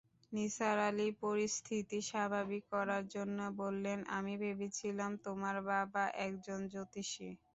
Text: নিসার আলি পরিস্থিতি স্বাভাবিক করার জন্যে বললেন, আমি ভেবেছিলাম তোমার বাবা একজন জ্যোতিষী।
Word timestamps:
নিসার 0.31 0.77
আলি 0.87 1.07
পরিস্থিতি 1.21 1.99
স্বাভাবিক 2.09 2.63
করার 2.73 3.03
জন্যে 3.15 3.45
বললেন, 3.61 3.99
আমি 4.17 4.33
ভেবেছিলাম 4.43 5.11
তোমার 5.25 5.55
বাবা 5.69 6.03
একজন 6.25 6.59
জ্যোতিষী। 6.71 7.29